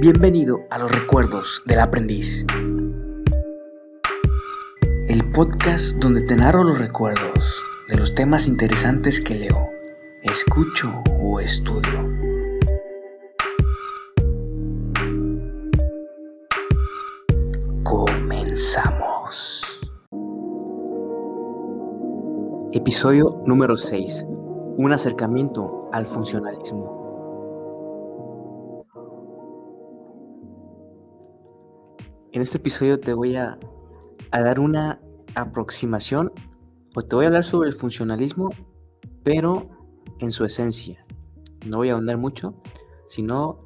[0.00, 2.46] Bienvenido a los recuerdos del aprendiz.
[5.08, 9.68] El podcast donde te narro los recuerdos de los temas interesantes que leo,
[10.22, 11.98] escucho o estudio.
[17.82, 19.64] Comenzamos.
[22.70, 24.24] Episodio número 6.
[24.76, 27.07] Un acercamiento al funcionalismo.
[32.32, 33.58] En este episodio te voy a,
[34.30, 35.00] dar una
[35.34, 36.30] aproximación
[36.94, 38.50] o te voy a hablar sobre el funcionalismo,
[39.24, 39.68] pero
[40.18, 41.06] en su esencia.
[41.66, 42.54] No voy a ahondar mucho,
[43.06, 43.64] sino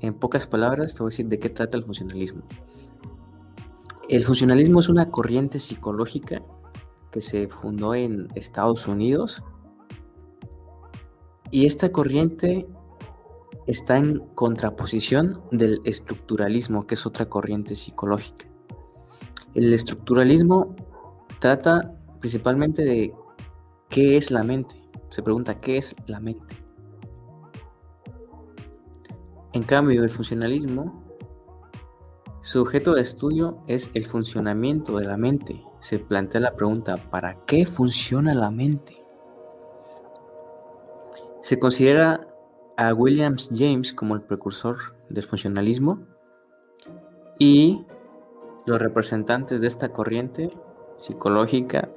[0.00, 2.42] en pocas palabras te voy a decir de qué trata el funcionalismo.
[4.10, 6.42] El funcionalismo es una corriente psicológica
[7.10, 9.42] que se fundó en Estados Unidos
[11.50, 12.68] y esta corriente
[13.68, 18.46] está en contraposición del estructuralismo, que es otra corriente psicológica.
[19.54, 20.74] El estructuralismo
[21.38, 23.14] trata principalmente de
[23.90, 24.74] qué es la mente.
[25.10, 26.56] Se pregunta qué es la mente.
[29.52, 31.04] En cambio, el funcionalismo,
[32.40, 35.62] su objeto de estudio es el funcionamiento de la mente.
[35.80, 38.96] Se plantea la pregunta, ¿para qué funciona la mente?
[41.42, 42.27] Se considera
[42.78, 44.76] a Williams James como el precursor
[45.10, 45.98] del funcionalismo
[47.38, 47.84] y
[48.66, 50.48] los representantes de esta corriente
[50.96, 51.88] psicológica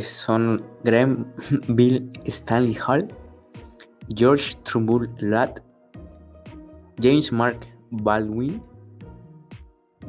[0.00, 1.32] son Graham
[1.68, 3.06] Bill Stanley Hall,
[4.16, 5.62] George Trumbull Ladd,
[7.00, 8.60] James Mark Baldwin,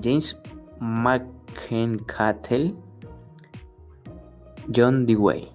[0.02, 0.36] James
[0.80, 2.75] McEncattle,
[4.73, 5.52] John Dewey.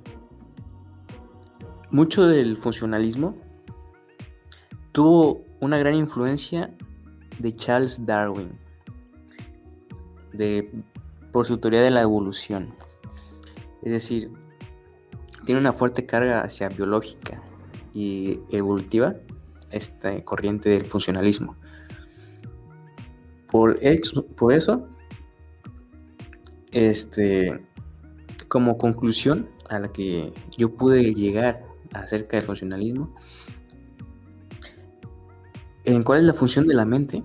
[1.90, 3.47] Mucho del funcionalismo
[4.92, 6.70] tuvo una gran influencia
[7.38, 8.50] de Charles Darwin,
[10.32, 10.70] de,
[11.32, 12.74] por su teoría de la evolución.
[13.82, 14.30] Es decir,
[15.44, 17.40] tiene una fuerte carga hacia biológica
[17.94, 19.14] y evolutiva
[19.70, 21.56] esta corriente del funcionalismo.
[23.50, 23.80] Por,
[24.36, 24.86] por eso,
[26.72, 27.60] este,
[28.48, 33.14] como conclusión a la que yo pude llegar acerca del funcionalismo,
[35.88, 37.24] ¿En cuál es la función de la mente?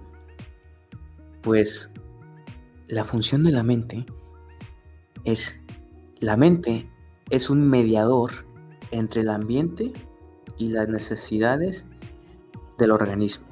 [1.41, 1.91] Pues
[2.87, 4.05] la función de la mente
[5.25, 5.59] es,
[6.21, 6.89] la mente
[7.29, 8.31] es un mediador
[8.91, 9.91] entre el ambiente
[10.57, 11.85] y las necesidades
[12.77, 13.45] del organismo.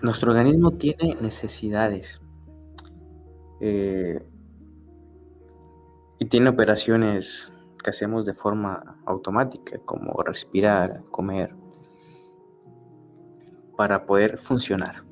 [0.00, 2.22] Nuestro organismo tiene necesidades
[3.60, 4.18] eh,
[6.18, 11.54] y tiene operaciones que hacemos de forma automática, como respirar, comer,
[13.76, 15.04] para poder funcionar.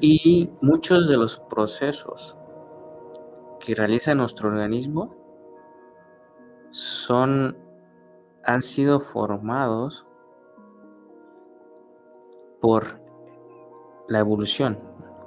[0.00, 2.36] Y muchos de los procesos
[3.60, 5.14] que realiza nuestro organismo
[6.70, 7.56] son
[8.44, 10.06] han sido formados
[12.60, 13.00] por
[14.08, 14.78] la evolución,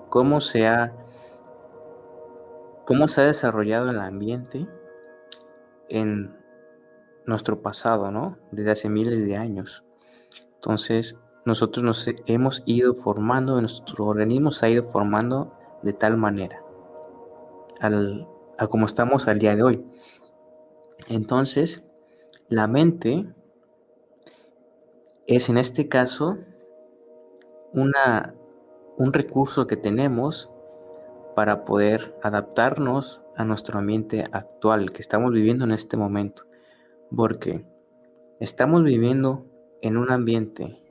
[0.10, 0.96] cómo se ha
[2.86, 4.68] cómo se ha desarrollado el ambiente
[5.90, 6.36] en
[7.26, 8.38] nuestro pasado, ¿no?
[8.52, 9.84] Desde hace miles de años.
[10.56, 11.16] Entonces,
[11.50, 16.64] nosotros nos hemos ido formando, nuestro organismo se ha ido formando de tal manera
[18.58, 19.86] a como estamos al día de hoy.
[21.08, 21.84] Entonces,
[22.50, 23.26] la mente
[25.28, 26.38] es en este caso
[27.74, 28.36] una,
[28.98, 30.50] un recurso que tenemos
[31.36, 36.44] para poder adaptarnos a nuestro ambiente actual que estamos viviendo en este momento.
[37.16, 37.66] Porque
[38.40, 39.46] estamos viviendo
[39.82, 40.84] en un ambiente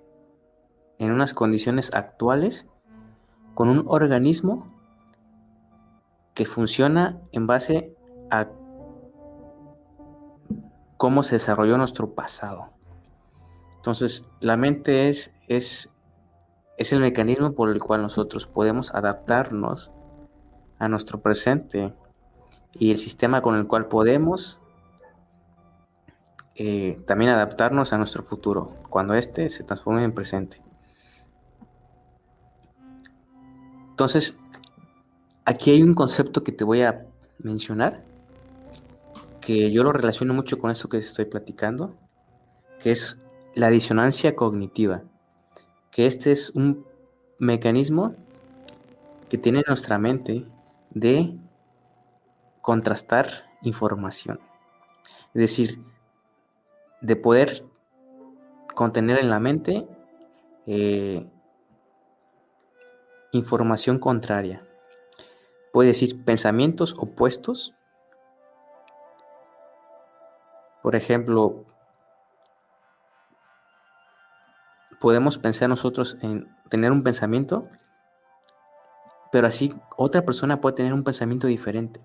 [0.99, 2.67] en unas condiciones actuales
[3.55, 4.73] con un organismo
[6.35, 7.95] que funciona en base
[8.31, 8.49] a
[10.97, 12.71] cómo se desarrolló nuestro pasado.
[13.77, 15.91] Entonces, la mente es, es,
[16.77, 19.91] es el mecanismo por el cual nosotros podemos adaptarnos
[20.79, 21.95] a nuestro presente
[22.73, 24.61] y el sistema con el cual podemos
[26.55, 30.61] eh, también adaptarnos a nuestro futuro, cuando éste se transforme en presente.
[33.99, 34.39] Entonces,
[35.45, 37.05] aquí hay un concepto que te voy a
[37.41, 38.05] mencionar,
[39.41, 41.97] que yo lo relaciono mucho con eso que estoy platicando,
[42.81, 43.19] que es
[43.57, 45.03] la disonancia cognitiva,
[45.91, 46.87] que este es un
[47.41, 48.15] mecanismo
[49.29, 50.47] que tiene nuestra mente
[50.91, 51.37] de
[52.61, 54.39] contrastar información.
[55.35, 55.83] Es decir,
[57.01, 57.65] de poder
[58.77, 59.89] contener en la mente
[60.69, 61.27] eh,
[63.33, 64.65] información contraria.
[65.73, 67.75] Puede decir pensamientos opuestos.
[70.83, 71.65] Por ejemplo,
[75.01, 77.69] podemos pensar nosotros en tener un pensamiento,
[79.31, 82.01] pero así otra persona puede tener un pensamiento diferente.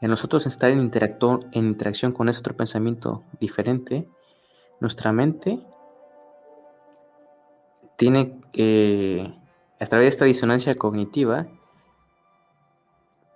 [0.00, 4.08] En nosotros estar en, en interacción con ese otro pensamiento diferente,
[4.80, 5.62] nuestra mente
[7.96, 9.30] tiene, eh,
[9.80, 11.48] a través de esta disonancia cognitiva,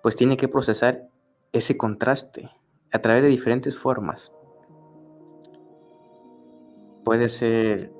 [0.03, 1.09] pues tiene que procesar
[1.53, 2.51] ese contraste
[2.93, 4.31] a través de diferentes formas.
[7.05, 7.91] Puede ser,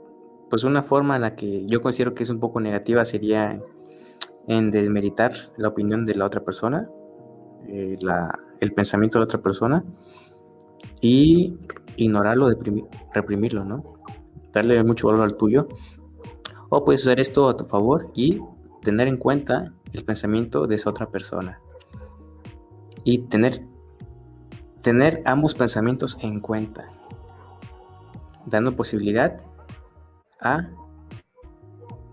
[0.51, 3.61] pues una forma en la que yo considero que es un poco negativa sería
[4.47, 6.89] en desmeritar la opinión de la otra persona,
[7.67, 7.99] eh,
[8.61, 9.83] el pensamiento de la otra persona
[11.01, 11.57] y
[11.97, 12.51] ignorarlo,
[13.15, 14.01] reprimirlo, ¿no?
[14.53, 15.69] Darle mucho valor al tuyo.
[16.69, 18.41] O puedes usar esto a tu favor y
[18.83, 21.61] tener en cuenta el pensamiento de esa otra persona.
[23.05, 23.67] Y tener,
[24.83, 26.89] tener ambos pensamientos en cuenta,
[28.47, 29.41] dando posibilidad
[30.41, 30.69] a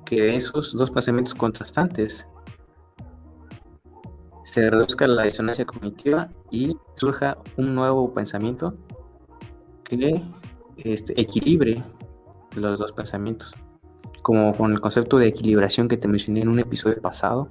[0.05, 2.27] que esos dos pensamientos contrastantes
[4.43, 8.75] se reduzca la disonancia cognitiva y surja un nuevo pensamiento
[9.85, 10.21] que
[10.77, 11.81] este, equilibre
[12.55, 13.55] los dos pensamientos.
[14.21, 17.47] Como con el concepto de equilibración que te mencioné en un episodio pasado,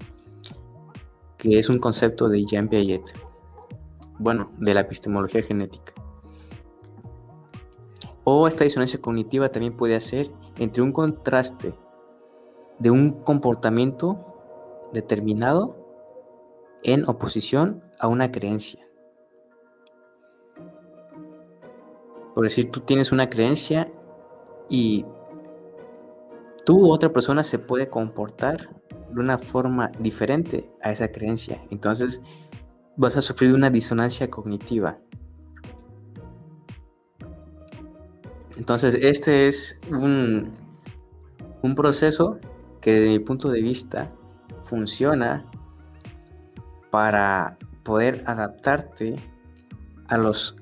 [1.37, 3.13] que es un concepto de Jean Piaget,
[4.19, 5.95] bueno, de la epistemología genética.
[8.25, 11.75] O esta disonancia cognitiva también puede hacer entre un contraste
[12.79, 15.77] de un comportamiento determinado
[16.83, 18.87] en oposición a una creencia.
[22.35, 23.91] Por decir, tú tienes una creencia
[24.69, 25.05] y
[26.71, 28.69] tú u otra persona se puede comportar
[29.13, 31.61] de una forma diferente a esa creencia.
[31.73, 32.21] Entonces
[32.97, 34.97] vas a sufrir una disonancia cognitiva.
[38.57, 40.53] Entonces este es un,
[41.63, 42.39] un proceso
[42.81, 44.09] que desde mi punto de vista
[44.63, 45.45] funciona
[46.93, 49.17] para poder adaptarte
[50.07, 50.55] a los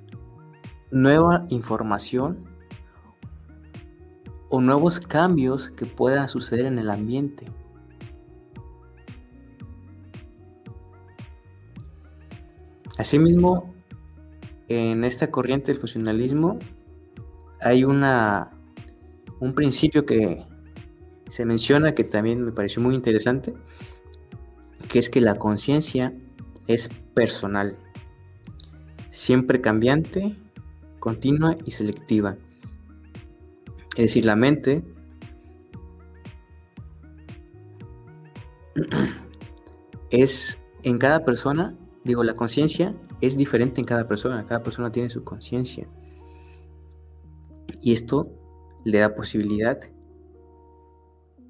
[0.90, 2.47] nueva información
[4.50, 7.46] o nuevos cambios que puedan suceder en el ambiente.
[12.98, 13.72] Asimismo,
[14.68, 16.58] en esta corriente del funcionalismo
[17.60, 18.50] hay una,
[19.40, 20.44] un principio que
[21.28, 23.54] se menciona que también me pareció muy interesante,
[24.88, 26.12] que es que la conciencia
[26.66, 27.76] es personal,
[29.10, 30.36] siempre cambiante,
[30.98, 32.36] continua y selectiva.
[33.98, 34.84] Es decir, la mente
[40.10, 45.10] es en cada persona, digo, la conciencia es diferente en cada persona, cada persona tiene
[45.10, 45.88] su conciencia.
[47.82, 48.30] Y esto
[48.84, 49.80] le da posibilidad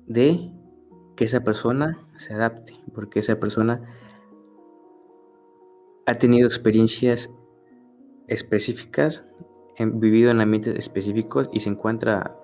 [0.07, 0.51] de
[1.17, 3.83] que esa persona se adapte, porque esa persona
[6.07, 7.29] ha tenido experiencias
[8.27, 9.27] específicas,
[9.79, 12.37] vivido en ambientes específicos y se encuentra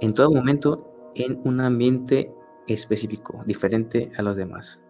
[0.00, 2.32] en todo momento en un ambiente
[2.66, 4.80] específico, diferente a los demás.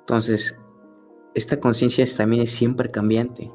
[0.00, 0.58] Entonces,
[1.34, 3.50] esta conciencia también es siempre cambiante,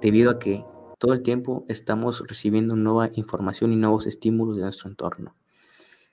[0.00, 0.64] debido a que
[0.98, 5.34] todo el tiempo estamos recibiendo nueva información y nuevos estímulos de nuestro entorno.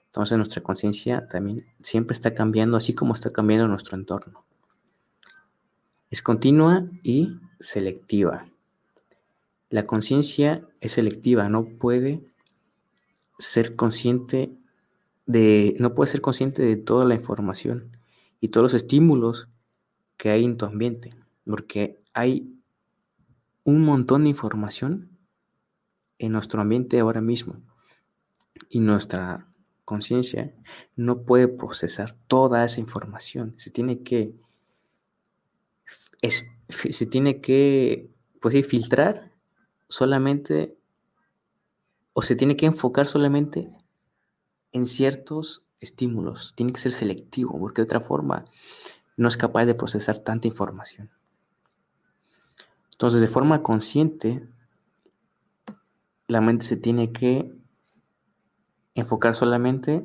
[0.08, 4.46] Entonces nuestra conciencia también siempre está cambiando, así como está cambiando nuestro entorno.
[6.12, 8.46] Es continua y selectiva.
[9.74, 12.22] La conciencia es selectiva, no puede
[13.40, 14.56] ser consciente
[15.26, 17.98] de, no puede ser consciente de toda la información
[18.40, 19.50] y todos los estímulos
[20.16, 22.54] que hay en tu ambiente, porque hay
[23.64, 25.10] un montón de información
[26.20, 27.60] en nuestro ambiente ahora mismo
[28.70, 29.48] y nuestra
[29.86, 30.54] conciencia
[30.96, 33.56] no puede procesar toda esa información.
[33.58, 34.36] Se tiene que,
[36.22, 39.33] se tiene que pues, filtrar
[39.94, 40.76] solamente
[42.14, 43.70] o se tiene que enfocar solamente
[44.72, 46.54] en ciertos estímulos.
[46.56, 48.46] Tiene que ser selectivo porque de otra forma
[49.18, 51.12] no es capaz de procesar tanta información.
[52.92, 54.48] Entonces, de forma consciente,
[56.28, 57.54] la mente se tiene que
[58.96, 60.04] enfocar solamente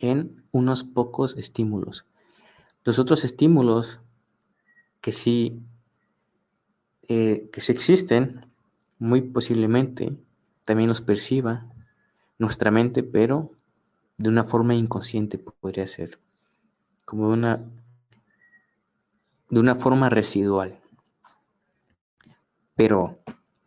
[0.00, 2.04] en unos pocos estímulos.
[2.82, 4.00] Los otros estímulos
[5.00, 5.62] que sí,
[7.08, 8.49] eh, que existen,
[9.00, 10.16] muy posiblemente
[10.64, 11.66] también los perciba,
[12.38, 13.50] nuestra mente, pero
[14.18, 16.20] de una forma inconsciente podría ser,
[17.04, 17.60] como de una,
[19.48, 20.78] de una forma residual.
[22.76, 23.18] Pero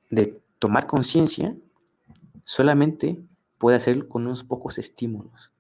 [0.09, 1.55] de tomar conciencia,
[2.43, 3.21] solamente
[3.57, 5.51] puede hacer con unos pocos estímulos,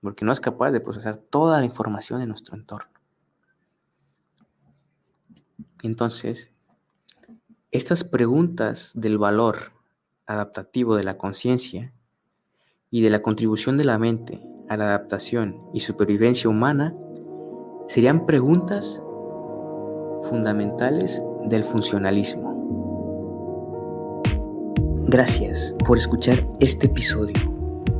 [0.00, 2.90] porque no es capaz de procesar toda la información de nuestro entorno.
[5.82, 6.50] Entonces,
[7.74, 9.72] estas preguntas del valor
[10.26, 11.92] adaptativo de la conciencia
[12.88, 16.94] y de la contribución de la mente a la adaptación y supervivencia humana
[17.88, 19.02] serían preguntas
[20.22, 22.54] fundamentales del funcionalismo.
[25.08, 27.34] Gracias por escuchar este episodio.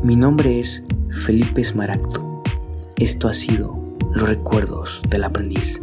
[0.04, 0.84] Mi nombre es
[1.24, 2.44] Felipe Smaragdo.
[3.00, 3.76] Esto ha sido
[4.12, 5.82] Los Recuerdos del Aprendiz.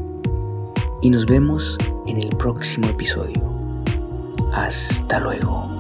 [1.02, 3.51] Y nos vemos en el próximo episodio.
[4.52, 5.71] Hasta luego.